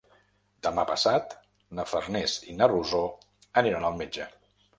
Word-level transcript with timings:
Demà 0.67 0.85
passat 0.91 1.35
na 1.81 1.85
Farners 1.91 2.39
i 2.53 2.57
na 2.63 2.69
Rosó 2.73 3.03
aniran 3.65 3.87
al 3.93 4.01
metge. 4.03 4.29